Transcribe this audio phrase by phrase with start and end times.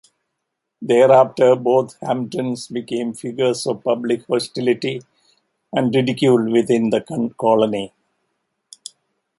[0.81, 5.03] Thereafter, both Hamptons became figures of public hostility
[5.71, 7.01] and ridicule within the
[7.39, 7.93] colony.